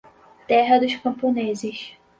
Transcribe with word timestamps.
terra 0.47 0.79
dos 0.79 0.95
camponeses 0.95 1.93